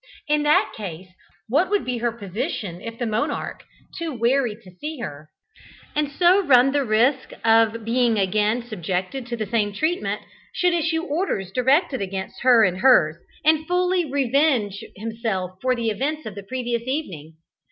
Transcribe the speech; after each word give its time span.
In 0.27 0.41
that 0.41 0.73
case, 0.75 1.09
what 1.47 1.69
would 1.69 1.85
be 1.85 1.99
her 1.99 2.11
position 2.11 2.81
if 2.81 2.97
the 2.97 3.05
monarch, 3.05 3.61
too 3.95 4.11
wary 4.11 4.55
to 4.55 4.71
see 4.81 4.97
her, 4.97 5.29
and 5.95 6.11
so 6.11 6.41
run 6.41 6.71
the 6.71 6.83
risk 6.83 7.33
of 7.45 7.85
being 7.85 8.17
again 8.17 8.63
subjected 8.63 9.27
to 9.27 9.37
the 9.37 9.45
same 9.45 9.71
treatment, 9.73 10.23
should 10.53 10.73
issue 10.73 11.03
orders 11.03 11.51
directed 11.51 12.01
against 12.01 12.41
her 12.41 12.63
and 12.63 12.79
hers, 12.79 13.17
and 13.45 13.67
fully 13.67 14.03
revenge 14.03 14.83
himself 14.95 15.59
for 15.61 15.75
the 15.75 15.91
events 15.91 16.25
of 16.25 16.33
the 16.33 16.41
previous 16.41 16.81
evening? 16.87 17.33